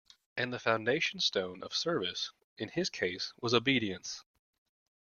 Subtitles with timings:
[0.35, 4.23] And the foundation stone of service, in his case, was obedience.